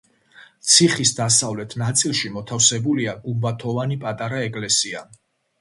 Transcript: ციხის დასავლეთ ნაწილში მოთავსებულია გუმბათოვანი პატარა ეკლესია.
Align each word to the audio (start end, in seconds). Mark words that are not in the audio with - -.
ციხის 0.69 1.11
დასავლეთ 1.19 1.75
ნაწილში 1.83 2.31
მოთავსებულია 2.39 3.15
გუმბათოვანი 3.27 4.03
პატარა 4.07 4.41
ეკლესია. 4.51 5.05